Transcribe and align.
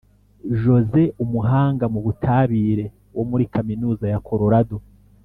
Jose 0.61 1.01
umuhanga 1.23 1.85
mu 1.93 1.99
butabire 2.05 2.85
wo 3.15 3.23
muri 3.29 3.43
kaminuza 3.53 4.05
ya 4.13 4.19
Colorado 4.27 4.77